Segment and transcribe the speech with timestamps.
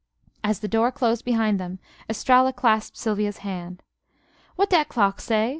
[0.43, 1.77] As the door closed behind them
[2.09, 3.83] Estralla clasped Sylvia's hand.
[4.57, 5.49] "Wat dat clock say?"